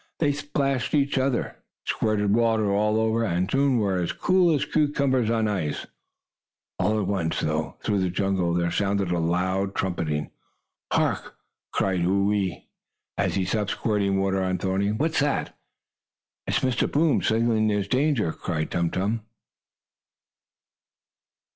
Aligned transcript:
They 0.17 0.31
splashed 0.31 0.95
each 0.95 1.19
other, 1.19 1.57
squirted 1.85 2.33
water 2.33 2.73
all 2.73 2.99
over, 2.99 3.23
and 3.23 3.51
soon 3.51 3.77
were 3.77 3.97
as 4.01 4.11
cool 4.11 4.51
as 4.55 4.65
cucumbers 4.65 5.29
on 5.29 5.47
ice. 5.47 5.85
All 6.79 6.99
at 6.99 7.05
once, 7.05 7.37
through 7.37 7.99
the 7.99 8.09
jungle, 8.09 8.55
there 8.55 8.71
sounded 8.71 9.11
a 9.11 9.19
loud 9.19 9.75
trumpeting. 9.75 10.31
"Hark!" 10.91 11.35
cried 11.71 12.03
Whoo 12.03 12.33
ee, 12.33 12.67
as 13.15 13.35
he 13.35 13.45
stopped 13.45 13.69
squirting 13.69 14.19
water 14.19 14.41
on 14.41 14.57
Thorny. 14.57 14.91
"What's 14.91 15.19
that?" 15.19 15.55
"It's 16.47 16.61
Mr. 16.61 16.91
Boom 16.91 17.21
signaling 17.21 17.67
that 17.67 17.75
there's 17.75 17.87
danger!" 17.87 18.31
cried 18.33 18.71
Tum 18.71 18.89
Tum. 18.89 19.21